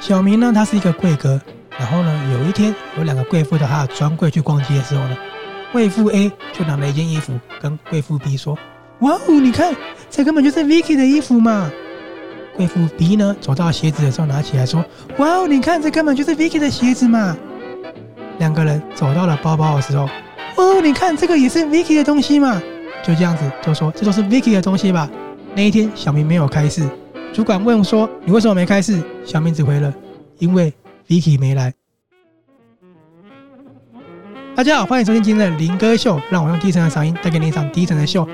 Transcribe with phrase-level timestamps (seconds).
[0.00, 1.40] 小明呢，他是一个贵哥。
[1.78, 5.16] 然后呢，有一天有两个贵妇到他的专柜去逛街的时候呢，
[5.72, 8.58] 贵妇 A 就拿了一件衣服跟贵妇 B 说
[9.00, 9.74] ：“哇哦，你看，
[10.10, 11.70] 这根本就是 Vicky 的衣服嘛。”
[12.56, 14.84] 贵妇 B 呢走到鞋子的时候拿起来说
[15.16, 17.36] ：“哇哦，你看，这根本就是 Vicky 的鞋子嘛。”
[18.38, 20.06] 两个人走到了包包的时候，
[20.56, 22.60] 哦，你看，这个也是 Vicky 的东西嘛。
[23.02, 25.08] 就这样子就说：“这都是 Vicky 的东西吧。”
[25.54, 26.86] 那一天小明没有开市，
[27.32, 29.92] 主管问说：“你为什么没开市？”小明只回了
[30.38, 30.72] ：“因为。”
[31.08, 31.74] Vicky 没来。
[34.54, 38.28] 大家好，欢迎收听今天的林哥秀，让我用低沉的嗓音带给你一场低沉的秀。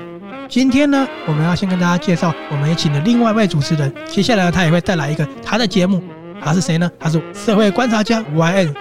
[0.47, 3.91] 今天呢，我们要先跟大家介绍，我们也请了另外一位主持人。
[4.05, 6.03] 接下来，他也会带来一个他的节目。
[6.39, 6.91] 他是谁呢？
[6.99, 8.75] 他是社会观察家 YN。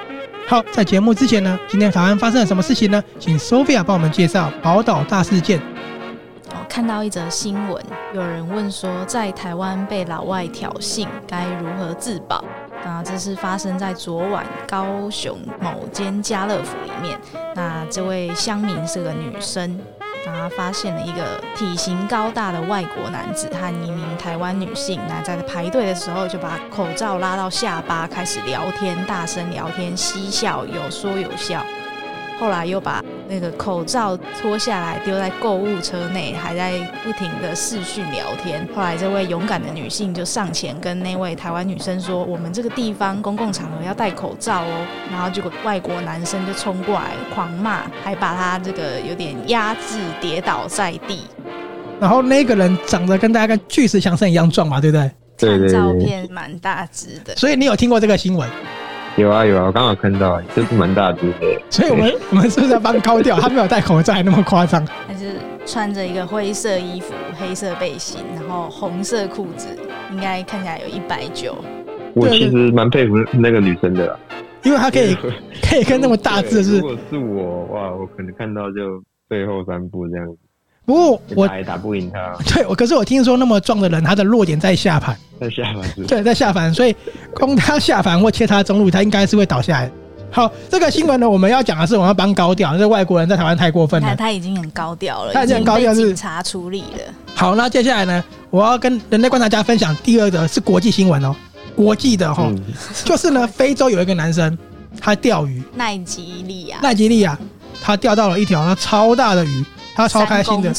[0.47, 3.03] 好，在节目之前呢，今天台湾发生了什么事情呢？
[3.19, 5.59] 请 Sophia 帮我们介绍宝岛大事件。
[6.69, 12.45] 看到一则新闻，有人问说，在台湾被老外挑衅，该如何自保？
[12.85, 17.19] 那这是发生在昨晚高雄某间家乐福里面。
[17.55, 19.81] 那这位乡民是个女生，
[20.25, 25.01] 她发现了一个体型高大的外国男子和一名台湾女性。
[25.09, 31.65] 那在排队的时候就把口罩拉到下巴，开始聊天，大声聊天，嬉笑，有说有笑。
[32.39, 38.67] 后来又把那个口罩脱下来丢在购物车内，还在不停的视讯聊天。
[38.75, 51.23] 后来这位勇敢的女性就上前跟那位台湾女生说：“我们这个地方公共场合要戴口罩哦。”然后结果外国男生就冲过来狂骂，还把她这个有点压制跌倒在地。
[51.99, 55.11] 然后那个人长得跟大家跟巨石强森一样壮嘛，对不对？
[55.39, 55.73] 对对对。
[55.73, 57.35] 照片蛮大只的。
[57.37, 58.49] 所以你有听过这个新闻？
[59.17, 61.61] 有啊有啊，我刚好看到，就是蛮大只的。
[61.71, 63.41] 所以我们我们是不是要帮高调？
[63.41, 64.87] 他没有戴口罩，还那么夸张？
[65.07, 65.33] 还是
[65.65, 69.69] 穿着一个灰色衣服、黑色背心，然后红色裤子，
[70.13, 71.57] 应该看起来有一百九。
[72.13, 74.19] 我其实蛮佩服那个女生的啦，
[74.65, 75.15] 因为她可以
[75.63, 76.79] 可以跟那么大只，是。
[76.79, 80.37] 如果是我哇，我可能看到就背后三步这样子。
[80.87, 82.37] 不过我也打不赢他。
[82.55, 86.07] 对，我可是我听说那么壮的人，他的弱点在下盘，在下盘。
[86.07, 86.95] 对，在下盘，所以
[87.35, 89.91] 攻他下盘或切他中路，他应该是会倒下来。
[90.31, 94.09] 好，这个新闻呢，我们要讲的是，我们要帮高调，这外国人在台湾太过分了。
[94.11, 97.13] 他他已经很高调了，他已经很高调，是警察处理了。
[97.35, 101.35] 好，那接下来呢，我要跟人类观察家分享第二个是国际新闻哦，
[101.75, 102.61] 国际的哈，嗯、
[103.05, 104.57] 就是呢，非洲有一个男生，
[105.01, 107.37] 他钓鱼，奈吉利亚，奈吉利亚，
[107.81, 109.65] 他钓到了一条那超大的鱼。
[109.97, 110.73] 他超开心的，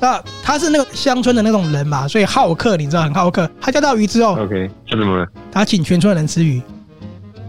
[0.00, 3.48] 那他是那个乡村的那种人嘛，所以好客，你知道很好客。
[3.60, 5.26] 他钓到鱼之后，OK，叫什么了？
[5.52, 6.60] 他请全村人吃鱼。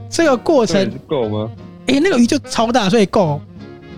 [0.08, 1.50] 这个过程够吗？
[1.88, 3.42] 哎、欸，那个鱼就超大，所以够。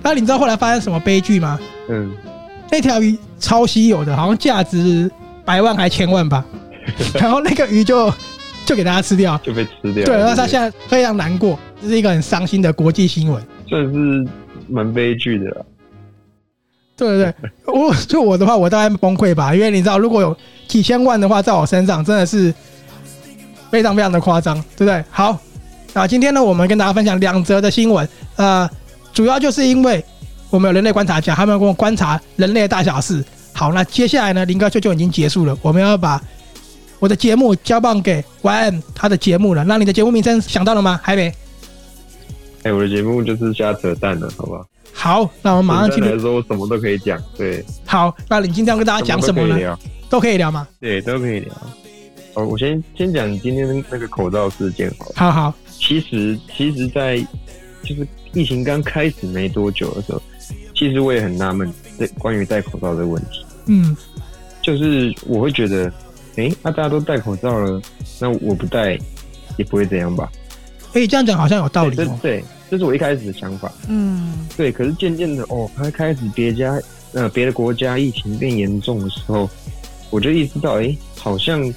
[0.01, 1.59] 那你知道后来发生什么悲剧吗？
[1.89, 2.09] 嗯，
[2.72, 5.11] 那条鱼超稀有的，好像价值
[5.44, 6.45] 百万还千万吧。
[7.19, 8.09] 然后那个鱼就
[8.66, 10.05] 就给大家吃掉，就被吃掉。
[10.05, 14.25] 对，然后他现在非常难过，这是一个很伤心的国际新闻，算是
[14.69, 15.66] 蛮悲剧的。
[16.97, 20.35] 对对对，我就我的话，我大概崩溃吧，因为你知道，如果有
[20.67, 22.53] 几千万的话在我身上，真的是
[23.69, 25.03] 非常非常的夸张，对不对？
[25.11, 25.38] 好，
[25.94, 28.07] 那今天呢，我们跟大家分享两则的新闻，
[28.38, 28.69] 呃，
[29.13, 30.03] 主要就是因为
[30.50, 33.23] 我们有人类观察家，他们跟我观察人类的大小事。
[33.51, 36.22] 好，那接下来呢，林哥秀就已经结束了，我们要把
[37.00, 39.63] 我的节目交棒给 YM 他的节目了。
[39.66, 41.00] 那你的节目名称想到了吗？
[41.03, 41.34] 还没？
[42.63, 45.29] 哎，我的节目就是瞎扯淡了，好不好？
[45.41, 47.22] 那我们马上进来说，我什么都可以讲。
[47.38, 49.78] 对，好，那你今天要跟大家讲什么呢？
[50.09, 50.67] 都可以聊，吗？
[50.79, 51.53] 对，都可以聊。
[52.35, 55.13] 哦，我先先讲今天那个口罩事件好了。
[55.16, 55.53] 好好。
[55.67, 57.17] 其实，其实，在
[57.84, 60.22] 就是疫情刚开始没多久的时候，
[60.73, 63.45] 其实我也很纳闷，对关于戴口罩的问题。
[63.67, 63.95] 嗯。
[64.61, 65.91] 就是我会觉得，
[66.38, 67.79] 哎，那大家都戴口罩了，
[68.19, 68.97] 那我不戴
[69.57, 70.28] 也不会怎样吧？
[70.94, 72.19] 哎，这样讲好像有道理哦。
[72.22, 72.44] 对。
[72.69, 74.71] 这是我一开始的想法，嗯，对。
[74.71, 76.81] 可是渐渐的，哦，他开始别家，
[77.13, 79.47] 呃，别的国家疫情变严重的时候，
[80.09, 81.71] 我就意识到，哎，好像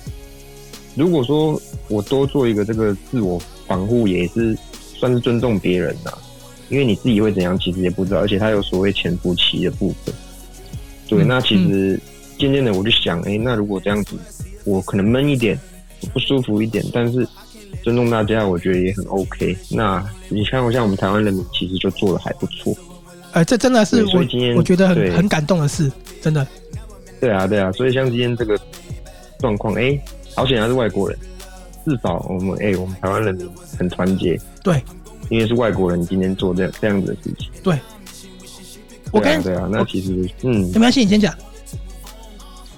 [0.95, 4.57] 如果说我多做一个这个自我防护，也是
[4.95, 6.11] 算是尊重别人呐。
[6.71, 8.21] 因为你自己会怎样，其实也不知道。
[8.21, 10.15] 而且他有所谓潜伏期的部分，
[11.07, 11.23] 对。
[11.23, 12.01] 那其实
[12.39, 14.17] 渐渐的，我就想，哎，那如果这样子，
[14.65, 15.59] 我可能闷一点，
[16.15, 17.29] 不舒服一点，但是。
[17.89, 19.57] 尊重大家，我觉得也很 OK。
[19.71, 22.77] 那你看，像我们台湾人民其实就做的还不错。
[23.33, 25.91] 哎、欸，这真的是我今天我觉得很很感动的事，
[26.21, 26.47] 真的。
[27.19, 27.73] 对啊，对啊。
[27.73, 28.61] 所以像今天这个
[29.39, 30.05] 状况，哎、欸，
[30.37, 31.19] 好险还是外国人，
[31.87, 33.49] 至少我们哎、欸，我们台湾人民
[33.79, 34.39] 很团结。
[34.63, 34.83] 对，
[35.31, 37.49] 因为是外国人今天做这样这样子的事情。
[37.63, 37.75] 对。
[39.13, 40.13] 我跟对啊，那其实
[40.43, 41.35] 我嗯，没关系，你先讲。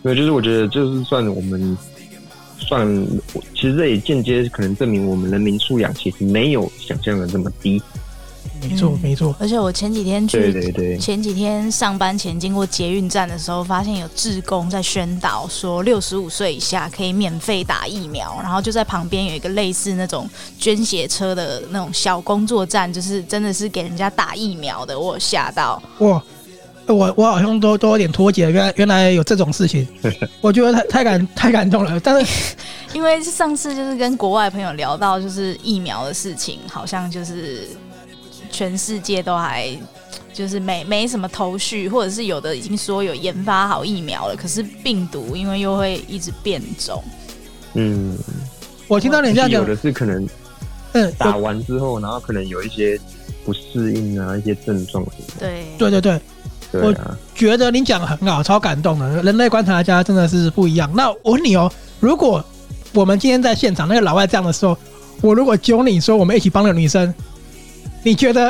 [0.05, 1.77] 对，就是我觉得就是算我们。
[2.71, 3.07] 算，
[3.53, 7.83] 其实这也间接可能证明我们人民素养其实没有想象的这么低。
[8.63, 9.35] 没错，没错。
[9.41, 24.99] 而且我前几天去，对对对，前几天上班前经过捷运站的时候，发现有志工在宣导说，六十五岁以下可以免费打疫苗，然后就在旁边有一个类似那种捐血车的那种小工作站，就是真的是给人家打疫苗的。
[24.99, 26.23] 我有吓到哇！
[26.91, 29.87] 我我好像都都有点脱节，原来原来有这种事情，
[30.41, 31.99] 我觉得太太感太感动了。
[32.01, 32.55] 但是
[32.93, 37.69] 因为上次就是跟国外朋友聊到，就是疫苗的事情，好像就是。
[38.53, 39.69] 全世界都还
[40.35, 47.01] 就是没没什么头绪，或者是有的已经说有研发好疫苗了，可是病毒因为又会一直变种。
[47.75, 48.19] 嗯，
[48.89, 50.29] 我听到你这样讲，有的是可能，
[50.95, 52.99] 嗯，打完之后，然后可能有一些
[53.45, 55.07] 不适应啊，一些症状。
[55.39, 56.21] 对，对对对，
[56.73, 59.23] 对啊，我觉得你讲的很好，超感动的。
[59.23, 60.91] 人类观察家真的是不一样。
[60.95, 62.45] 那我问你哦，如果
[62.93, 64.77] 我们今天在现场，那个老外这样的时候，
[65.21, 67.13] 我如果揪你说，我们一起帮那个女生。
[68.03, 68.49] 你觉得？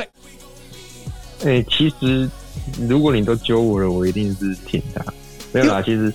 [1.42, 2.28] 哎、欸，其实
[2.88, 5.04] 如果你都揪我了，我一定是挺他。
[5.52, 6.12] 没有啦，其实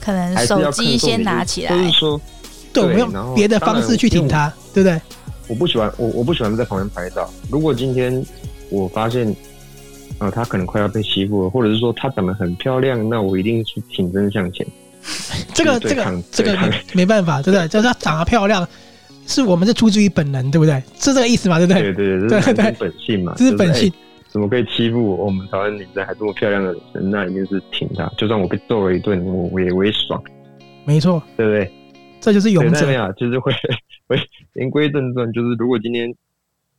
[0.00, 2.20] 可能手机先拿起来，就是说，
[2.72, 5.00] 对，我们用别的方式去挺他，对不对？
[5.48, 7.28] 我不喜欢，我我不喜欢在旁边拍照。
[7.50, 8.24] 如果今天
[8.70, 9.34] 我发现，啊、
[10.18, 14.66] 呃，他可能快要被欺负了，或者是说他长得很漂亮，那我一定是挺身向前。
[15.52, 17.68] 这个这个这个没没办法，对不对？
[17.68, 18.66] 就是他长得漂亮。
[19.26, 20.74] 是我们是出自于本能，对不对？
[20.98, 21.56] 是这个意思吗？
[21.58, 21.82] 对不对？
[21.94, 23.90] 对对对，这是本性嘛，这是本性。
[24.28, 25.24] 怎么可以欺负我？
[25.24, 28.06] 我们台湾女生还这么漂亮的女生，那一定是挺她。
[28.18, 30.22] 就算我被揍了一顿，我我也我也爽。
[30.84, 31.72] 没错，对不对？
[32.20, 32.84] 这就是勇者。
[32.84, 33.50] 对啊，就是会
[34.06, 34.20] 会
[34.56, 36.14] 言归正传，就是如果今天，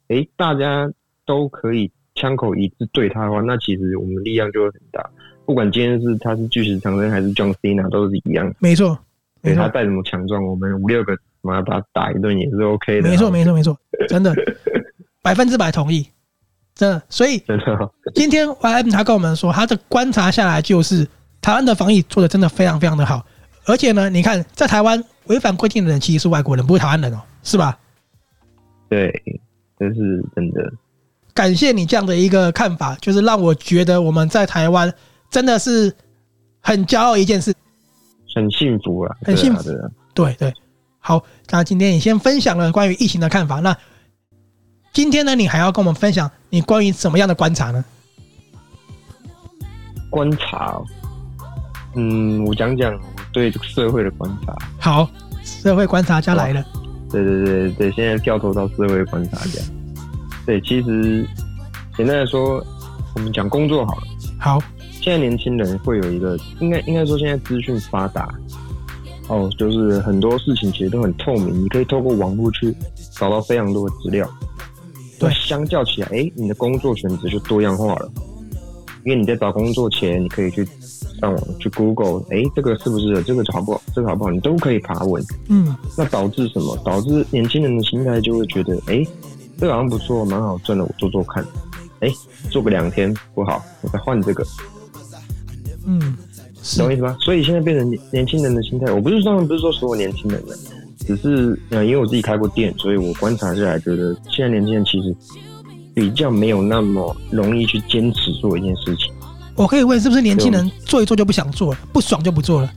[0.09, 0.87] 哎，大家
[1.25, 5.09] 都可以枪口一致对他的话，那其实我们力量就会很大。
[5.45, 8.51] 不管今天是他是巨石强森还是 John Cena，都是一样。
[8.59, 8.97] 没错，
[9.41, 11.15] 没错，他再怎么强壮，我们五六个。
[11.47, 13.07] 妈把他打一顿也是 OK 的。
[13.07, 13.77] 没错，没错，没错，
[14.09, 14.33] 真的
[15.21, 16.03] 百分之百同意，
[16.73, 16.99] 真的。
[17.07, 17.37] 所以
[18.15, 21.07] 今天 YM 他跟我们说，他的观察下来就是
[21.41, 23.23] 台湾的防疫做的真的非常非常的好，
[23.67, 27.77] 而且呢，你看在台湾违反规定的人其实是外国人，不是台湾人哦，是吧？
[28.89, 29.13] 对，
[29.77, 30.73] 这是真的。
[31.35, 34.91] 感谢你这样的一个看法，就是让我觉得我们在台湾
[35.29, 35.93] 真的是
[36.61, 37.53] 很骄傲一件事，
[38.33, 39.63] 很幸福啊，很幸福，
[40.13, 40.53] 对对。
[40.99, 43.59] 好，那今天你先分享了关于疫情的看法。
[43.59, 43.77] 那
[44.93, 47.83] 今天呢，你还要跟我们分享你关于什么样的观察呢？
[50.09, 50.81] 观察，
[51.95, 52.99] 嗯，我讲讲我
[53.33, 54.55] 对这个社会的观察。
[54.79, 55.09] 好，
[55.43, 56.65] 社会观察家来了。
[57.11, 59.61] 对对对对，现在掉头到社会观察家。
[60.45, 61.27] 对，其实
[61.97, 62.63] 简单来说，
[63.15, 64.01] 我们讲工作好了。
[64.39, 64.59] 好，
[65.01, 68.29] 现在年轻人会有一个，应该应该说现在资讯发达。
[69.27, 72.75] 哦，就是很多事情其实都很透明，你可以透过网络去
[73.13, 74.29] 找到非常多的资料。
[75.19, 78.11] 对，相较起来，哎，你的工作选择就多样化了。
[79.03, 80.67] 因为你在找工作前，你可以去
[81.21, 83.81] 上网去 Google，哎，这个是不是这个好不好？
[83.95, 84.29] 这个好不好？
[84.29, 85.23] 你都可以爬文。
[85.49, 86.77] 嗯，那导致什么？
[86.83, 89.03] 导致年轻人的心态就会觉得，哎，
[89.57, 91.45] 这个好像不错，蛮好赚的，我做做看。
[91.99, 92.09] 哎，
[92.49, 94.45] 做个两天不好，我再换这个。
[95.85, 96.15] 嗯。
[96.77, 97.15] 懂我意思吗？
[97.19, 100.57] 所以现在变成年年轻人的心态，我不是说不是说所有年轻人的，
[101.05, 105.15] 只是呃，因为我自己开过店，所以我观察下来觉得，现在年轻人其实
[105.93, 109.13] 比较没有那么容易去坚持做一件事情。
[109.55, 112.69] 我可以问，是不是年轻人做一做就不想做了，不爽就不做了？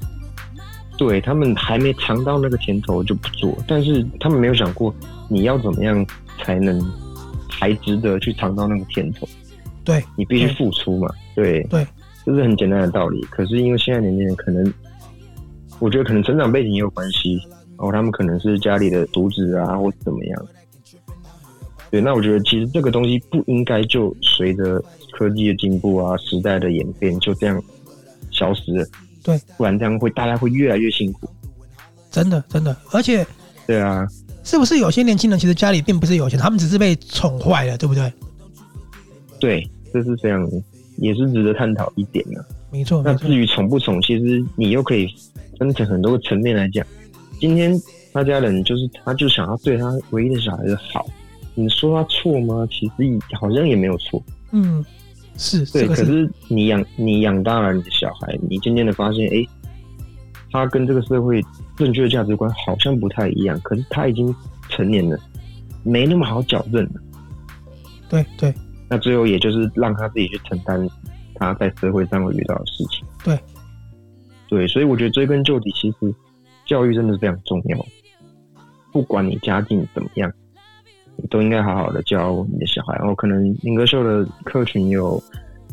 [0.99, 4.95] 对，他们还没尝到那个甜头就不做，但是他们没有想过
[5.31, 6.05] 你要怎么样
[6.49, 6.81] 才能
[7.51, 9.29] 才值得去尝到那个甜头。
[9.85, 11.07] 对，你必须付出嘛。
[11.35, 11.87] 对对。
[12.25, 14.73] 这是很简单的道理，可是因为现在年轻人可能，
[15.79, 17.37] 我觉得可能成长背景也有关系，
[17.77, 20.47] 然后他们可能是家里的独子啊，或怎么样。
[21.91, 27.63] 对，那我觉得其实这个东西不应该就随着科技的进步啊、时代的演变就这样
[28.31, 28.87] 消失了。
[29.23, 31.29] 对，不然这样会大家会越来越辛苦。
[32.11, 33.27] 真的，真的，而且，
[33.67, 34.07] 对啊，
[34.49, 38.11] 是不是有些年轻人其实家里并不是有钱，他们只是被宠坏了，对不对？
[39.39, 40.49] 对，这是非常。
[41.01, 43.01] 也是值得探讨一点的，没错。
[43.05, 45.07] 那至于宠不宠，其实你又可以
[45.57, 46.85] 分成很多个层面来讲。
[47.39, 47.73] 今天
[48.13, 51.07] 他家人就是，他就想要对他唯一的小孩子好，
[51.55, 52.67] 你说他错吗？
[52.69, 52.93] 其实
[53.39, 54.21] 好像也没有错。
[54.51, 54.85] 嗯，
[55.37, 55.87] 是对。
[55.87, 59.49] 可是你养你养大了你的小孩，你渐渐的发现，哎、欸，
[60.51, 61.43] 他跟这个社会
[61.77, 63.61] 正确的价值观好像不太一样。
[63.61, 64.35] 可是他已经
[64.69, 65.19] 成年了，
[65.83, 67.01] 没那么好矫正了。
[68.09, 68.55] 对对。
[68.91, 70.89] 那最后也就是让他自己去承担
[71.35, 73.07] 他在社会上会遇到的事情。
[73.23, 73.39] 对，
[74.49, 76.15] 对，所以我觉得追根究底，其实
[76.65, 77.79] 教育真的是非常重要。
[78.91, 80.33] 不管你家境怎么样，
[81.17, 82.97] 你都应该好好的教你的小孩。
[82.97, 85.23] 然后可能林哥秀的客群有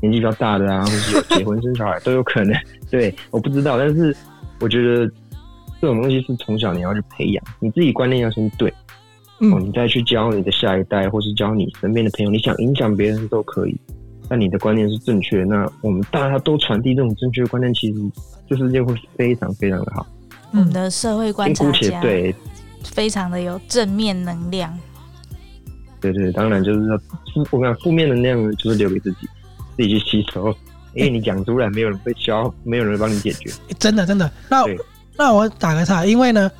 [0.01, 2.53] 年纪比较大的啊，或是有结婚生小孩都有可能。
[2.91, 4.13] 对，我不知道，但是
[4.59, 5.05] 我觉得
[5.81, 8.73] 这种东西是从小你要去培养，你自己观念要先对，
[9.41, 13.77] 嗯，你再去教你的下一代，或是教你身边的朋友，你想影响别人都可以。
[14.27, 17.99] 但你的观念是正确，那我们大家都传递这种正确的观念，其实
[18.49, 20.07] 这世界会非常非常的好。
[20.51, 22.33] 我们的社会观察家对，
[22.83, 24.75] 非常的有正面能量。
[26.01, 29.27] 对对，当然就是说，我讲负面能量就是留给自己，
[29.77, 30.55] 自己去吸收。
[30.95, 33.51] 因为你讲出来，没有人会教，没有人会帮你解决。
[33.77, 34.63] 真的真的，那
[35.17, 36.51] 那我打个岔，因为呢。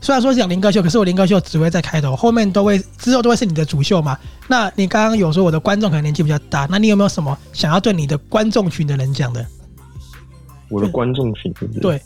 [0.00, 4.18] 虽然说是讲林哥秀，可是我林哥秀只会在开头，后面都会之后都会是你的主秀嘛。
[4.46, 9.46] 那你刚刚有说我的观众可能年纪比较大，那你有没有什么想要对你的观众群的人讲的？
[10.68, 11.80] 我的观众群是不是？
[11.80, 12.02] 对，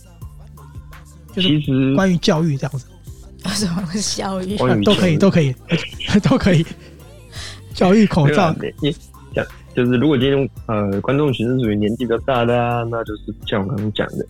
[1.35, 2.87] 就是关于教育这样子。
[3.51, 3.83] 什么
[4.17, 4.57] 教育？
[4.85, 5.53] 都可以，都可以，
[6.23, 6.65] 都可以。
[7.75, 8.55] 教育口罩。
[9.79, 14.27] 就是，如果今天呃观众群是属于年纪比较大的啊，那就是像我刚刚讲的。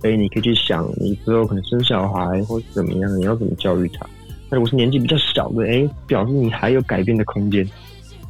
[0.00, 4.06] 所以你可以去想，你之后可能生小孩或是怎么样，你要怎么教育他？
[4.48, 7.68] 那如果是年纪比较小的，哎，表示你还有改变的空间，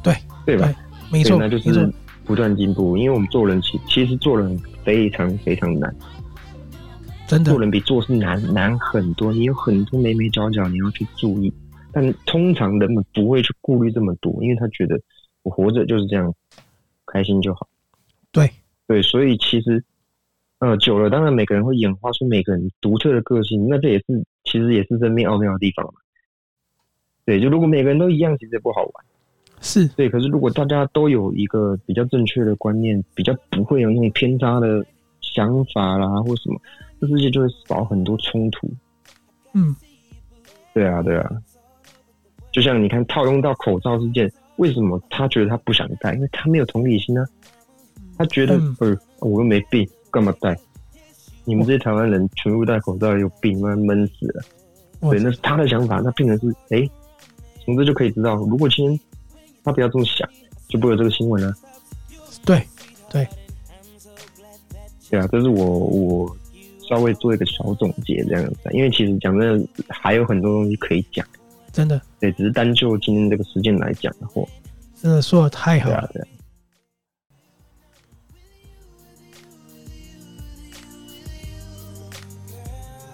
[0.01, 0.11] 对
[0.43, 0.73] 对吧？
[1.11, 1.87] 没错，那就是
[2.23, 2.97] 不断进步。
[2.97, 5.95] 因为我们做人其其实做人非常非常难，
[7.27, 9.31] 真的，做人比做事难难很多。
[9.31, 11.53] 你有很多眉眉角角你要去注意，
[11.91, 14.97] 但通常人们不会去顾虑这么多，因为他觉得
[15.43, 16.33] 我活着就是这样，
[17.15, 17.65] 开心就好。
[18.33, 18.51] 对
[18.87, 19.81] 对，所以其实。
[20.59, 24.05] 呃，久了，当然每个人会演化出每个人独特的个性，那这也是
[24.45, 25.91] 其实也是生命奥妙的地方嘛。
[27.25, 29.05] 对，就如果每个人都一样，其实也不好玩。
[29.59, 34.83] 是对，可是如果大家都有一个比较正确的观念，比较不会有那种偏差的
[35.19, 36.59] 想法啦，或什么，
[37.01, 38.71] 这世界就会少很多冲突。
[39.53, 39.75] 嗯，
[40.73, 41.29] 对啊，对啊。
[42.53, 46.13] 就像你看，套用到口罩事件，为什么他觉得他不想戴？
[46.13, 47.27] 因为他没有同理心呢、啊。
[48.17, 49.87] 他觉得，呃、嗯，我又没病。
[50.09, 50.57] 干嘛戴？
[51.43, 54.41] 你们这些台湾人全部戴口罩，有病，闷闷死了。
[55.11, 55.99] 对，那是他的想法。
[56.01, 56.91] 那病人是，哎、欸，
[57.65, 58.99] 从这就可以知道，如果今天
[59.61, 60.25] 他不要这么想，
[60.69, 61.53] 就不会有这个新闻了。
[62.45, 62.65] 对，
[63.09, 63.27] 对，
[65.09, 66.37] 对啊，这是我我
[66.87, 68.59] 稍微做一个小总结这样子。
[68.71, 71.27] 因为其实讲真的，还有很多东西可以讲。
[71.75, 74.41] 真的，对，只是单就今天这个时间来讲的话，
[74.95, 76.09] 真的说的太好了。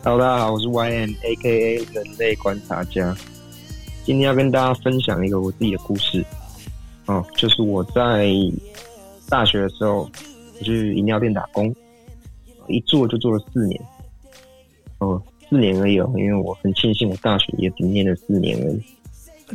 [0.04, 3.18] Hello，大家好，我是 YN，A.K.A 人类观察家。
[4.04, 6.24] 今天要跟大家分享一个我自己的故事。
[7.08, 8.30] 哦，就是我在
[9.28, 11.76] 大学的时候，我去饮料店打工，
[12.68, 13.82] 一做就做了四年。
[15.00, 15.20] 哦，
[15.52, 18.82] 四年而已哦，因为我很庆幸我大学也只念了四年而已。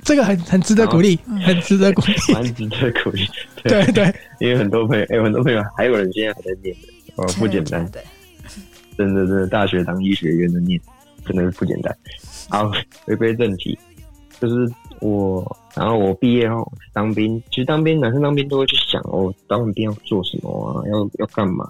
[0.05, 3.27] 这个很很值得鼓励，很值得鼓励， 蛮值得鼓励。
[3.65, 7.91] 对对，对，因为很多朋友，有很多朋友，还有人现在还在念的，哦，不简单。
[7.91, 8.03] 对。
[8.99, 10.79] 真的，真的，大学当医学院的念，
[11.25, 11.97] 真的是不简单。
[12.51, 12.71] 好，
[13.05, 13.79] 回归正题，
[14.39, 17.43] 就是我，然后我毕业后当兵。
[17.51, 20.85] 其实当兵，男生当兵都会去想哦，当完兵要做什么啊？
[20.91, 21.67] 要要干嘛？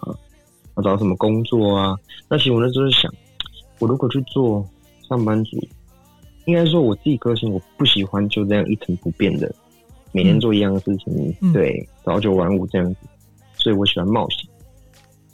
[0.76, 1.96] 要找什么工作啊？
[2.28, 3.12] 那其实我那时候想，
[3.78, 4.66] 我如果去做
[5.08, 5.58] 上班族，
[6.46, 9.54] 应该说我自己个性，我不喜欢就这样一成不变的
[10.12, 13.00] 每天做一样的事情，嗯、对，早九晚五这样子。
[13.54, 14.48] 所以我喜欢冒险。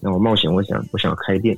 [0.01, 1.57] 那我冒险，我想，我想要开店。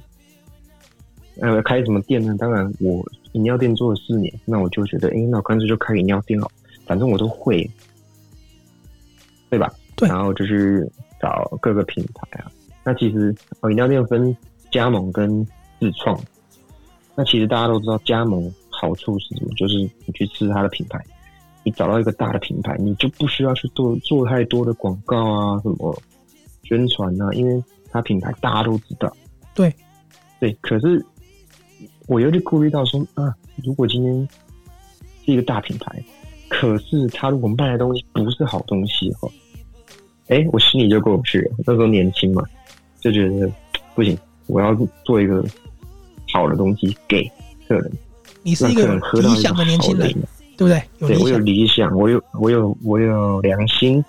[1.41, 2.35] 呃，开什么店呢？
[2.39, 6.51] 当然，我饮料店做了四年，那我就觉得，哎、欸，那我干脆就开饮料店了，
[6.85, 7.69] 反正我都会，
[9.51, 9.73] 对吧？
[9.97, 10.09] 对。
[10.09, 12.51] 然后就是找各个品牌啊。
[12.85, 13.35] 那其实
[13.71, 14.37] 饮料店分
[14.71, 15.45] 加盟跟
[15.81, 16.19] 自创。
[17.15, 19.51] 那其实大家都知道，加盟好处是什么？
[19.57, 20.99] 就是你去吃它的品牌，
[21.63, 25.97] 你找到一个大的品牌，你就不需要去做做太多的广告啊，什么
[26.63, 29.15] 宣传啊，因为它品牌大家都知道。
[29.55, 29.73] 对，
[30.41, 30.53] 对。
[30.61, 31.05] 可是。
[32.07, 34.29] 我有点顾虑到说啊，如果今天
[35.25, 36.05] 是一个大品牌，
[36.49, 39.27] 可是他如果卖的东西不是好东西的话，
[40.29, 41.51] 哎，我心里就过不去了。
[41.67, 42.45] 那时候年轻嘛，
[43.01, 43.51] 就觉得
[43.95, 44.19] 不行，
[44.49, 45.43] 我要做一个
[46.35, 47.23] 好的东西给
[47.69, 47.93] 客人。
[48.43, 50.13] 你是一个理想的年轻人，
[50.57, 50.83] 对不对？
[50.99, 54.05] 对，我有理想，我有我有我有良心。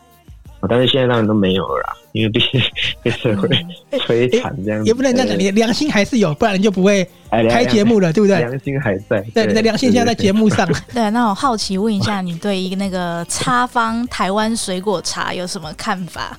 [0.67, 2.59] 但是现在当然都没有了啦，因为毕竟
[3.03, 3.47] 被社会
[3.91, 7.07] 摧残这样子，也不能这样讲，你良心还是有，不然你就不会
[7.51, 8.39] 开节目了，对不对？
[8.39, 10.67] 良心还在，对，你的良心现在在节目上。
[10.91, 16.35] 对， 那我好奇问一下，你对一个那个插方台湾水果茶有什么看法？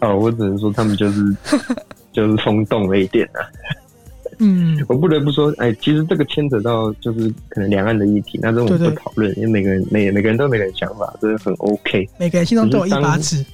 [0.00, 1.36] 哦，我只能说他们就是
[2.12, 3.38] 就是冲动了一点啊。
[4.40, 12.08] 嗯，我不得不说，哎，其实这个牵扯到就是可能两岸的议题，那这种不讨论，因为每个人每每个人都有每个人想法，这是很 OK。
[12.18, 13.44] 每个人心中都有一把尺。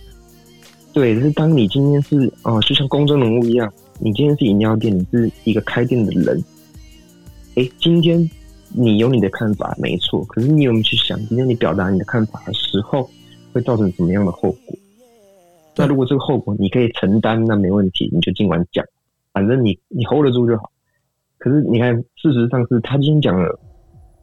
[0.93, 6.39] 对，就是当你今天是哦，就像公众人物一样，你今天是饮料店，你是一个开店的人，
[7.57, 8.31] 哎，今天
[8.69, 13.09] 你有你的看法没错，可是你有没有去想，今天你表达你的看法的时候，
[13.53, 14.77] 会造成什么样的后果？
[15.77, 18.85] 那如果这个后果你可以承担，那没问题，你就尽管讲，
[19.33, 20.71] 反正你你 hold 得住就好。
[21.45, 23.61] 可是你看，事实上是他今天讲了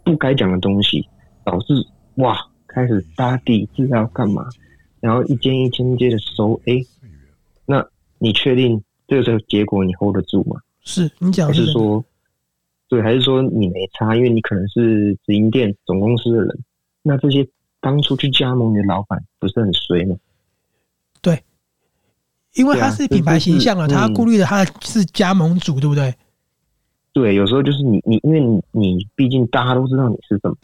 [0.04, 1.08] 不该讲的东西，
[1.44, 1.76] 导致
[2.16, 2.36] 哇
[2.66, 4.44] 开始大家抵制要干嘛，
[5.00, 6.82] 然后一间一间接的收，哎，
[7.68, 7.88] 那
[8.18, 10.60] 你确定这个结果你 hold 得住吗？
[10.82, 12.04] 是你讲还是说
[12.90, 14.16] 对，还是说你没差？
[14.16, 16.60] 因为你可能是直营店总公司的人，
[17.04, 17.48] 那这些
[17.82, 20.16] 当初去加盟你的老板不是很衰吗？
[21.22, 21.40] 对，
[22.56, 26.12] 因为他是品牌形象了，他顾虑的他是加盟主，对不对？
[27.14, 30.56] 对，有时候就是你你，因为你你毕竟大家都知道你是什么，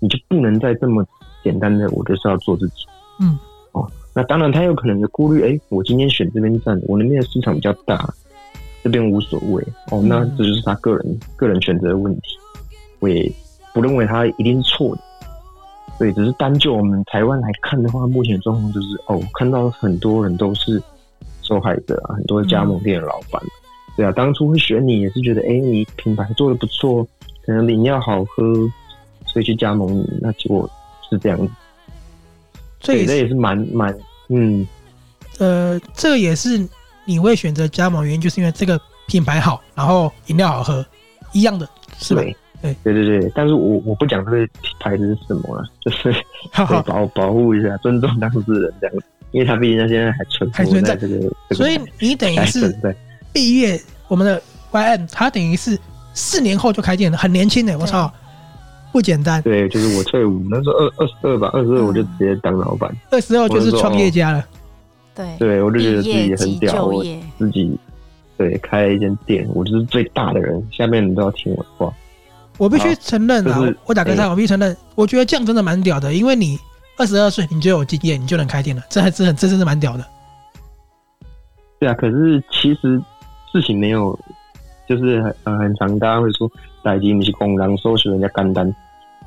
[0.00, 1.06] 你就不能再这么
[1.44, 2.86] 简单的，我就是要做自己。
[3.20, 3.38] 嗯，
[3.72, 8.12] 哦，那当然他有可能的顾虑，哎，我今天选这边站，我那边的市场比较大，
[8.82, 9.62] 这边无所谓。
[9.92, 12.36] 哦，那这就是他个人、嗯、个人选择的问题，
[12.98, 13.30] 我也
[13.72, 15.02] 不认为他一定是错的。
[15.98, 20.82] 对，只是单就我们台湾来看的话，目前的状况就是，哦，看到很多人都是
[21.42, 23.40] 受害者啊，很多加盟店的老板。
[23.44, 23.59] 嗯、
[24.00, 27.06] 对啊，当初会选你也是觉得，哎，你品牌做的不错，
[27.44, 28.42] 可能饮料好喝，
[29.26, 30.18] 所以去加盟你。
[30.22, 30.68] 那结果
[31.10, 31.52] 是这样子，
[32.80, 33.94] 所以这也是蛮蛮，
[34.28, 34.66] 嗯，
[35.38, 36.66] 呃，这个也是
[37.04, 40.82] 你会选择加盟原因，就是因为这个品牌好，然后饮料好喝，
[41.34, 42.22] 一样的，是吧？
[42.62, 46.10] 对对对对，但是我我不讲这个牌子是什么了，就是
[46.86, 52.74] 保保护一下，尊重当事人这样子，因为他毕竟他现在还存还存在这个，所以你等于是
[53.32, 54.40] 毕业，我们的
[54.72, 55.78] YM 他等于是
[56.14, 58.12] 四年后就开店了，很年轻的，我操，
[58.92, 59.40] 不简单。
[59.42, 64.44] 对，就是我退伍那时候二二十二吧，二十二我就直接当老板，二十二就是创业家了。
[65.14, 67.04] 对，对我就觉得自己很屌，我
[67.38, 67.78] 自己
[68.36, 71.92] 对开一间店，我就是最大的人，下面人都要听我的话。
[72.58, 76.58] 我必须承认啊，就是、我打个岔，欸、我必须承认，我觉得这样真的蛮屌的，因为你
[76.98, 80.04] 二十二岁你就有经验，你就能开店了，这还是很，这真的蛮屌的。
[81.78, 83.00] 对啊，可是其实
[83.52, 84.18] 事情没有，
[84.88, 86.50] 就是很很常大家会说，
[86.82, 88.66] 代志不是公人收拾人家干单。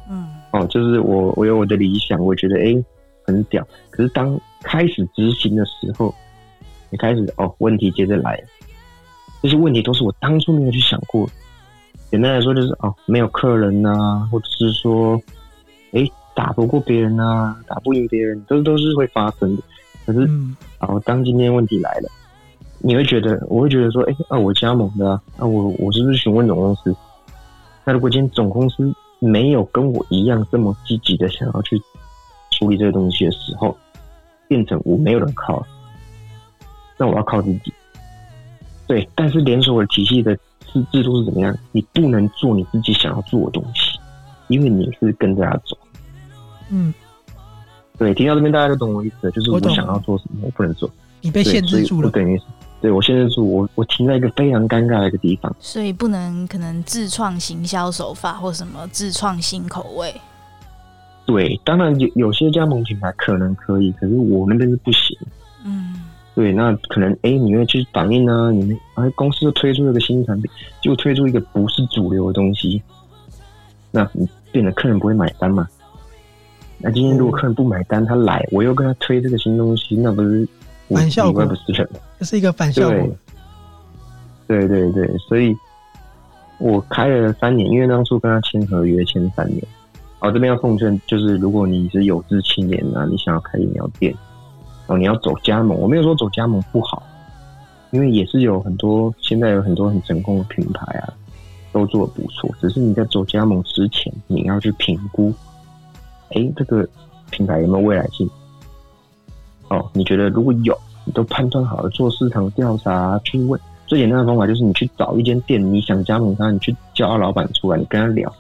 [0.10, 2.86] 嗯，哦，就是我我有我的理想，我觉得哎、欸、
[3.26, 6.14] 很屌，可是当开始执行的时候，
[6.90, 8.42] 你开始哦问题接着来，
[9.42, 11.30] 这些问题都是我当初没有去想过。
[12.12, 15.20] 简单来说就是哦，没有客人呐、啊，或者是说，
[15.94, 16.06] 哎，
[16.36, 19.64] 打不过别人呐、啊，打不赢别人，都都是会发生的。
[20.06, 22.10] 可是，嗯、哦，当今天问题来了，
[22.86, 26.94] 你会觉得，我会觉得说，哎，啊，我加盟的啊，啊我我是不是询问总公司？
[27.86, 31.82] 那如果今天总公司没有跟我一样这么积极的想要去
[32.52, 33.76] 处理这个东西的时候，
[34.48, 35.66] 变成我没有人靠，
[36.98, 37.74] 那我要靠自己。
[38.86, 40.38] 对，但是连锁的体系的。
[40.74, 41.56] 制制度是怎么样？
[41.72, 44.00] 你不能做你自己想要做的东西，
[44.48, 45.78] 因为你是跟着他走。
[46.72, 46.92] 嗯，
[47.96, 50.90] 对，听到这边大家都懂我意思，就是我想要做什么，我，我不能做。
[51.22, 52.42] 你被限制住了，等于
[52.84, 55.56] 对我现在是我，我停在一个非常尴尬的一个地方。
[55.58, 60.14] 所以不能可能自创行销手法或什么自创新口味。
[61.26, 65.18] 对，当然有有些加盟品牌可能可以，可是我那边是不行。
[65.64, 66.02] 嗯。
[66.36, 68.52] 对，那可能哎，你会去反映呢？
[68.52, 72.84] 你们哎，公司推出一个新产品，就推出一个不是主流的东西，
[73.92, 75.66] 那你变得客人不会买单嘛？
[76.80, 80.46] 那今天如果客人不买单，他来，我又跟他推这个新东西，那不是
[80.94, 81.46] 反效果？
[81.46, 83.10] 不是人，这是一个反效果。
[84.48, 85.56] 对对对，所以
[86.60, 89.62] 我开了三年，因为当初跟他签合约签三年。
[90.20, 94.14] 哦，这边要奉劝，就是如果你是有志青年啊，你想要开饮料店。
[94.88, 97.02] 哦，你要走加盟，我没有说走加盟不好，
[97.92, 101.14] 因为也是有很多现在有很多很成功的品牌啊，
[101.72, 102.50] 都做的不错。
[102.60, 105.34] 只是你在走加盟之前，你要去评估，
[106.32, 106.88] 哎，这个
[107.32, 108.30] 品牌有没有未来性？
[109.78, 113.60] 哦，你觉得如果有，你都判断好了，做市场调查去问。
[113.88, 118.34] 最简单的方法就是你去找一间店，你想加盟他，你去叫老板出来，你跟他聊，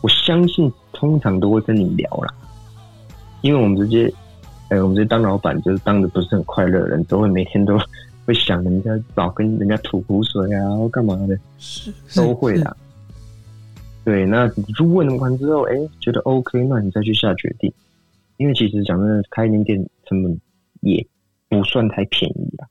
[0.00, 2.34] 我相信通常都会跟你聊啦，
[3.42, 4.12] 因为我们直接。
[4.70, 7.78] 哎、欸，我们这当老板就是当的不是很快乐的人，都会每天都
[8.26, 12.76] 会想人家找跟人家吐苦水啊，或干嘛的，是都会的。
[14.04, 17.72] 对，那你去问完之后，哎、欸，觉得 OK，那你再去下决定。
[18.36, 20.38] 因为其实讲真的，开一间店成本
[20.80, 21.06] 也
[21.48, 22.66] 不算太便宜吧。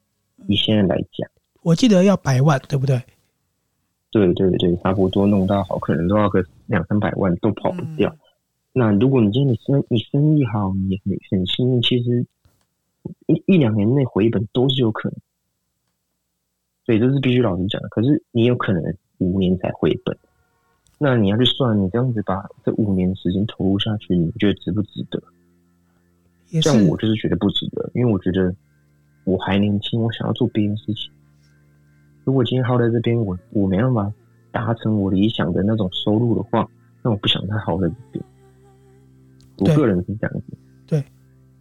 [0.47, 1.29] 以现在来讲，
[1.61, 3.01] 我记得要百万，对不对？
[4.09, 8.09] 对对对，差不多弄到好，可能都要个两三百万都跑不掉。
[8.09, 8.19] 嗯、
[8.73, 12.25] 那如果你今天你生你生意好，你很很幸运，其实
[13.27, 15.17] 一一两年内回本都是有可能。
[16.85, 17.89] 所以这是必须老实讲的。
[17.89, 18.81] 可是你有可能
[19.17, 20.17] 五年才回本，
[20.97, 25.21] 那你要去算，你这样子把这五年时间投入下去，你觉得值不值得？
[26.61, 28.53] 像我就是觉得不值得，因为我觉得
[29.25, 31.11] 我还年轻，我想要做别的事情。
[32.23, 34.11] 如果今天耗在这边，我我没办法
[34.51, 36.67] 达成我理想的那种收入的话，
[37.01, 38.25] 那我不想太耗在这边。
[39.59, 40.57] 我个人是这样子。
[40.85, 41.03] 对，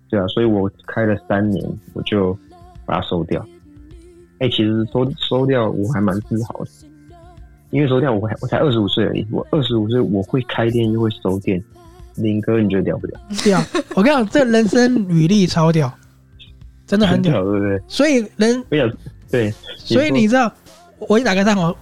[0.09, 2.37] 对啊，所以我开了三年，我就
[2.85, 3.41] 把它收掉。
[4.39, 6.71] 哎、欸，其实收收掉我还蛮自豪的，
[7.71, 11.63] 因为收掉我还我才二十五岁而已，我二十五岁我会开店又会收店。
[12.17, 13.21] 林哥，你觉得屌不屌？
[13.45, 13.63] 屌！
[13.95, 15.93] 我跟你讲，这人生履历超屌，
[16.87, 17.81] 真的很屌，对不对？
[17.89, 18.65] 所以人，
[19.31, 20.53] 对，所以你知道，
[20.99, 21.77] 我一打开账号，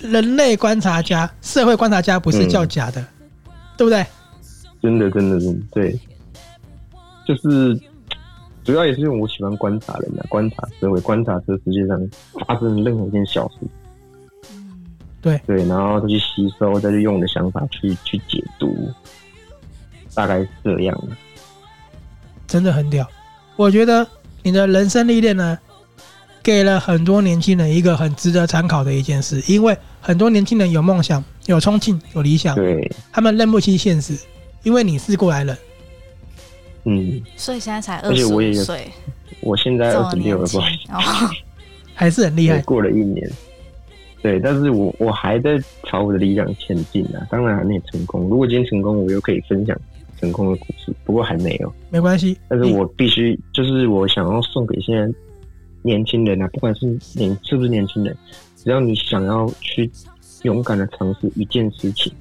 [0.00, 4.04] 人类观察家、社会观察家不是叫假的，嗯、对不对？
[4.82, 5.98] 真的，真的，真的，对，
[7.26, 7.78] 就是
[8.62, 12.00] 主要也是因为我喜欢观察人啊，观察社会，观察这世界上
[12.46, 13.56] 发生任何一件小事，
[15.20, 18.88] 对对，然后再去吸收，再去用我的想法去去解读。
[20.16, 21.16] 大概是这样的，
[22.48, 23.06] 真的很屌。
[23.54, 24.04] 我觉得
[24.42, 25.58] 你的人生历练呢，
[26.42, 29.42] 给了很多年轻人一个很值得参考的一件事。
[29.46, 34.18] 因为很多年轻人有梦想、有冲劲、有理想，对，他们认不清现实。
[34.62, 35.56] 因为你是过来人，
[36.84, 38.90] 嗯，所以现在才二十五岁，
[39.40, 41.34] 我现在二十六了，不好意思，
[41.94, 42.58] 还是很厉害。
[42.62, 43.30] 过了一年，
[44.22, 47.24] 对，但是我我还在朝我的理想前进啊。
[47.30, 48.22] 当然还没成功。
[48.22, 49.78] 如果今天成功，我又可以分享。
[50.20, 52.36] 成功的故事，不过还没有，没关系。
[52.48, 55.18] 但是我必须，就是我想要送给现在
[55.82, 58.16] 年轻人啊，不管是年是不是年轻人，
[58.56, 59.90] 只要你想要去
[60.42, 62.12] 勇敢的尝试一件事情，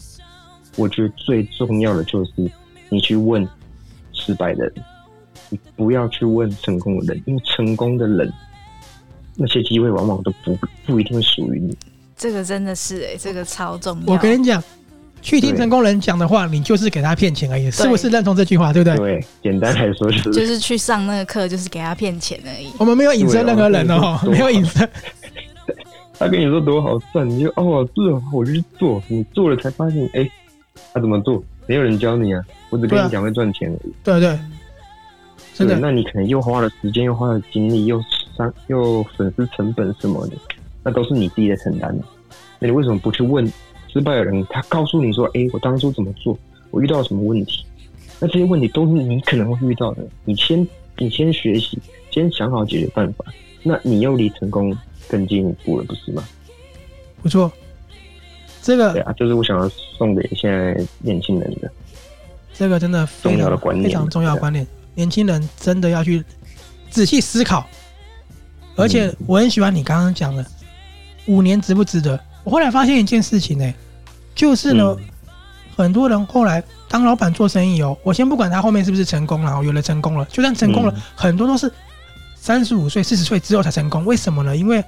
[0.78, 2.32] 我觉得最重要的就是
[2.90, 3.48] 你去问
[4.14, 4.74] 失败的人，
[5.50, 8.32] 你不要去问成功的人，因为成功的人
[9.36, 11.78] 那些机会往往都不不一定属于你。
[12.16, 14.14] 这个真的是哎、欸，这个超重要。
[14.14, 14.64] 我跟你讲。
[15.26, 18.72] 去听成功人讲的话，你就是给他骗钱而已，是不是认同这句话？
[18.72, 18.96] 对不对？
[18.98, 22.68] 对，简单来说就是就是去上那个课，就是给他骗钱而已。
[22.78, 24.88] 我们没有隐身任何人哦，没有隐身。
[26.20, 29.02] 他跟你说多好赚，你就哦，是哦，我就去做。
[29.08, 30.30] 你做了才发现，哎，
[30.94, 31.44] 他怎么做？
[31.66, 33.94] 没有人教你啊，我只跟你讲会赚钱而已。
[34.04, 34.40] 对对，
[35.56, 35.76] 真的。
[35.80, 38.00] 那你可能又花了时间，又花了精力，又
[38.38, 40.38] 伤，又损失成本什么的，
[40.84, 42.06] 那都是你自己的承担的。
[42.60, 43.52] 那你为什么不去问？
[43.96, 46.38] 失败的人，他告诉你说：“哎、欸，我当初怎么做？
[46.70, 47.66] 我遇到了什么问题？
[48.20, 50.06] 那这些问题都是你可能会遇到的。
[50.26, 51.80] 你先，你先学习，
[52.12, 53.24] 先想好解决办法。
[53.64, 54.78] 那你又离成功
[55.08, 56.22] 更进一步了，不是吗？”
[57.24, 57.50] 不错，
[58.62, 61.72] 这个对啊，就是我想要送给现在年轻人的。
[62.54, 64.68] 这个真的非常重要的观念，非常重要的观念。
[64.94, 66.22] 年轻人真的要去
[66.90, 67.66] 仔细思考。
[68.76, 70.46] 而且我很喜欢你刚刚讲的，
[71.28, 72.20] 五年值不值得？
[72.44, 73.74] 我后来发现一件事情呢、欸。
[74.36, 75.06] 就是呢，嗯、
[75.76, 81.72] 很多人后来当老板做生意哦，我先不管他后面是不是成功了，有了成功了，就算成功了，嗯、很多都是
[82.36, 84.06] 三十五岁、四十岁之后才成功。
[84.06, 84.56] 为什么呢？
[84.56, 84.84] 因为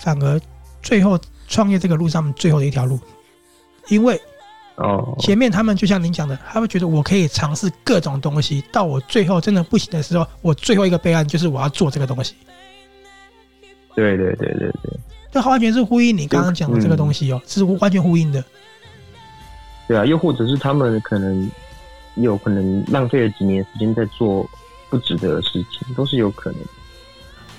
[0.00, 0.40] 反而
[0.82, 2.98] 最后创业这个路上最后的一条路，
[3.88, 4.20] 因为
[4.76, 12.34] 哦，前面他们就像您讲的，他们觉得我可以尝试各种东西，到我最后真的不行的时候，我最后一个备案就是我要做这个东西。
[13.94, 15.00] 对对对对对。
[15.30, 18.44] 这完全是呼应你刚刚讲的这个东西哦，嗯、是完全呼应的。
[19.86, 21.50] 对啊，又或者是他们可能
[22.16, 24.48] 有可能浪费了几年时间在做
[24.88, 26.60] 不值得的事情，都是有可能。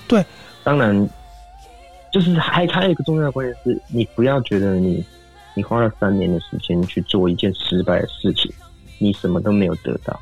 [0.08, 0.26] 对，
[0.64, 1.10] 当然，
[2.12, 5.04] 就是还还有一个重要的关键是，你不要觉得你
[5.56, 8.52] 你花了三年的时间去做一件失败的事情，
[8.98, 10.20] 你什么都没有得到，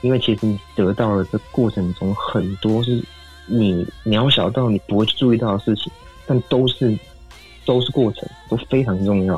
[0.00, 3.02] 因为其实你得到了这过程中很多是
[3.46, 5.92] 你渺小到你不会去注意到的事情。
[6.26, 6.98] 但都是
[7.64, 9.34] 都是过程，都非常重要，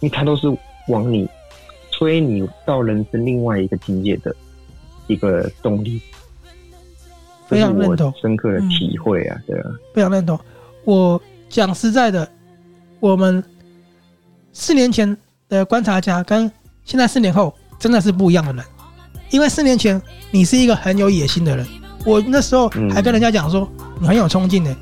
[0.00, 0.48] 因为它都是
[0.88, 1.28] 往你
[1.90, 4.34] 推你到人生另外一个境界的
[5.06, 6.00] 一个动力。
[7.48, 10.38] 非常认同，深刻的体会啊，对啊，非常认同。
[10.84, 12.26] 我讲实在的，
[12.98, 13.44] 我们
[14.54, 15.14] 四年前
[15.50, 16.50] 的观察家跟
[16.84, 18.64] 现在四年后真的是不一样的人，
[19.30, 21.66] 因为四年前你是一个很有野心的人，
[22.06, 24.74] 我那时候还跟人家讲说你很有冲劲的。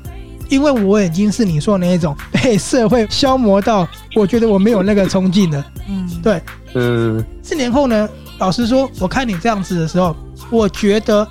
[0.51, 5.65] 因为我已经是你说的那一种 被社会消磨到，我觉得我没有那个冲劲了。
[5.87, 6.41] 嗯，对，
[6.75, 7.23] 嗯。
[7.41, 10.13] 四年后呢，老实说，我看你这样子的时候，
[10.49, 11.25] 我觉得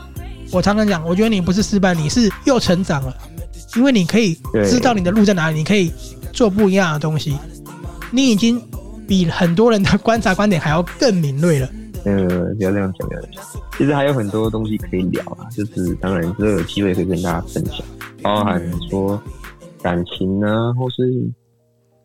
[0.50, 1.62] 我常常讲，我觉得你不是。
[1.62, 2.33] 失败，你是。
[2.46, 3.14] 又成长了，
[3.76, 5.92] 因为你可以知道你的路在哪里，你可以
[6.33, 7.37] 做不一样的东西，
[8.11, 8.61] 你已经
[9.06, 11.68] 比很多人的观察观点还要更敏锐了。
[12.06, 13.62] 呃，不要这样讲，不要这样讲。
[13.76, 15.94] 其实还有很多东西可以聊啊，就是。
[16.00, 17.85] 当然之后有机会可以跟大家分享，
[18.22, 19.20] 包含说
[19.83, 21.02] 感情啊，或是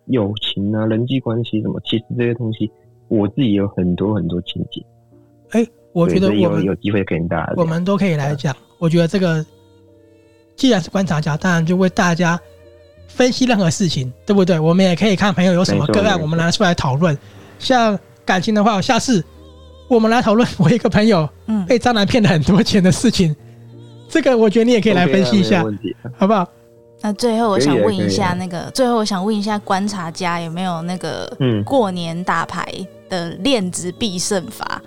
[0.08, 2.72] 友情啊、人际关系什么，其实这些东西
[3.08, 4.86] 我自己有很多很多情节。
[5.52, 8.56] 哎、欸，我觉得我们有有机会跟大家，我们都可以来讲。
[8.78, 9.46] 我觉得这个
[10.56, 12.40] 既然是观察家，当然就为大家
[13.08, 14.60] 分析任何事情，对不对？
[14.60, 17.18] 我们也可以看朋友有什么个案，我们拿出来讨论。
[17.60, 19.24] 像感情的话，下次。
[19.88, 21.30] 我们来讨论我一个朋友
[21.68, 23.36] 被渣男骗了很多钱的事情，嗯，
[24.16, 25.62] 这个我觉得你也可以来分析一下，
[26.18, 26.48] 好不好？
[27.02, 31.30] 那最后我想问一下，那个最后我想问一下观察家有没有那个
[31.66, 32.66] 过年打牌
[33.10, 34.82] 的链子必胜法？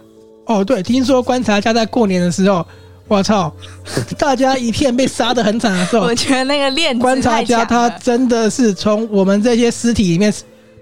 [0.46, 2.66] 哦，对，听说观察家在过年的时候，
[3.06, 3.54] 我操，
[4.18, 10.32] 大家一片被杀的很惨的时候，我觉得那个链子观察家他真的是从我们这些尸体里面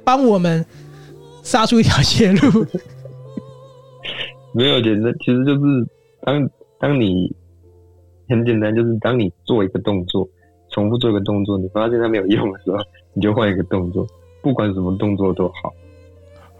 [0.04, 0.64] 帮我们
[1.42, 2.64] 杀出一条血路。
[4.54, 5.60] 没有简单，其实就是
[6.24, 7.34] 当当你
[8.28, 10.28] 很简单，就是当你做一个动作，
[10.70, 12.78] 重复做一个动作，你发现它没有用的时候，
[13.12, 14.06] 你就换一个动作，
[14.42, 15.72] 不管什么动作都好。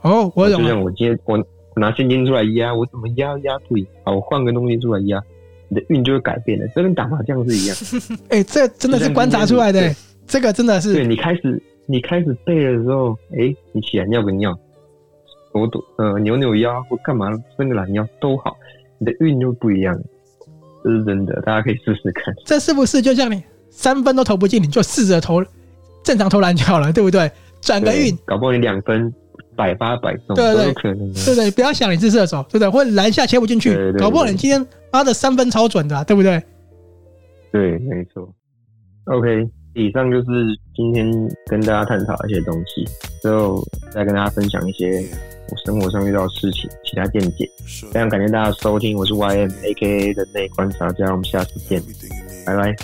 [0.03, 0.69] 哦，我懂了。
[0.69, 1.43] 就像我今天我
[1.75, 3.87] 拿现金出来压，我怎么压压不赢？
[4.05, 5.23] 好，我换个东西出来压，
[5.69, 7.77] 你的运就会改变了，这跟打麻将是一样。
[8.31, 9.93] 哎、欸，这真的是观察出来的，
[10.27, 10.95] 这个真的是。
[10.95, 14.57] 对，你开始你开始背的时候，哎、欸，你起来尿个尿？
[15.53, 18.55] 我抖呃扭扭腰或干嘛伸个懒腰都好，
[18.99, 19.99] 你的运就不一样，
[20.87, 22.33] 这是真的，大家可以试试看。
[22.45, 25.43] 这是不是就像你三分都投不进，你就试着投
[26.05, 27.29] 正常投篮就好了，对不对？
[27.61, 29.13] 转个运，搞不好你两分
[29.57, 32.69] 百发百中，对对对，可能对对，不要想你是射手，对不对？
[32.69, 36.41] 或者篮下切不进去，搞不好你今天发的三分超准的，对不对？
[37.51, 38.33] 对，没错。
[39.07, 40.27] OK，以上就是
[40.77, 41.11] 今天
[41.49, 42.85] 跟大家探讨一些东西，
[43.21, 45.05] 之后再跟大家分享一些。
[45.49, 47.51] 我生活上遇到的事情，其他见解。
[47.93, 51.83] 非常感谢大家收听，我是 Y M A K A 的内观察家，我们下次见，
[52.45, 52.75] 拜拜。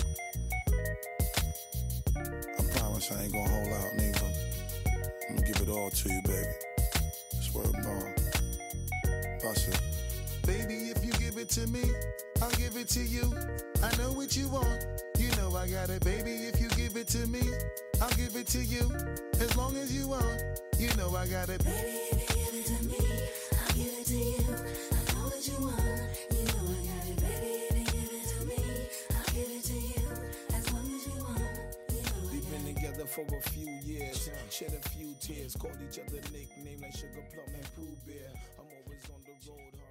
[33.13, 34.29] for a few years.
[34.49, 38.33] Shed a few tears, called each other nickname like Sugar Plum and Pooh Bear.
[38.57, 39.82] I'm always on the road.